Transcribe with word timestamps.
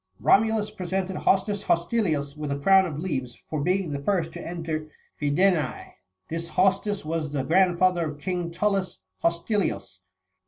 Romulus 0.19 0.71
presented 0.71 1.15
Hostus 1.15 1.65
Hostilius30 1.65 2.35
with 2.35 2.51
a 2.51 2.57
crown 2.57 2.87
of 2.87 2.97
leaves, 2.97 3.35
for 3.51 3.61
being 3.61 3.91
the 3.91 3.99
first 4.01 4.31
to 4.33 4.41
enter 4.41 4.89
Fidense. 5.21 5.91
This 6.27 6.49
Hostus 6.57 7.05
was 7.05 7.29
the 7.29 7.43
grandfather 7.43 8.09
of 8.09 8.19
King 8.19 8.49
Tullus 8.49 8.97
Hostilius. 9.23 9.99